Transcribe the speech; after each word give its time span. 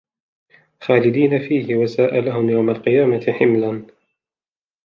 خَالِدِينَ 0.81 1.39
فِيهِ 1.39 1.75
وَسَاءَ 1.75 2.19
لَهُمْ 2.21 2.49
يَوْمَ 2.49 2.69
الْقِيَامَةِ 2.69 3.25
حِمْلًا 3.31 3.85